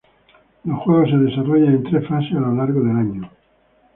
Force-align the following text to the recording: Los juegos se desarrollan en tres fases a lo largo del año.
Los 0.63 0.79
juegos 0.79 1.11
se 1.11 1.15
desarrollan 1.17 1.75
en 1.75 1.83
tres 1.83 2.07
fases 2.07 2.31
a 2.35 2.39
lo 2.39 2.55
largo 2.55 2.79
del 2.81 2.97
año. 2.97 3.29